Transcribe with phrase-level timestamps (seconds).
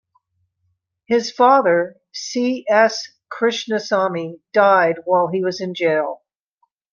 [1.05, 2.65] His father C.
[2.67, 3.07] S.
[3.31, 6.23] Krishnasamy died while he was in jail.